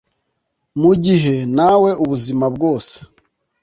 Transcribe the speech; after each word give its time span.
mu 0.81 0.91
gihe 1.05 1.35
nawe 1.57 1.91
ubuzima 2.03 2.45
bwose 2.55 2.95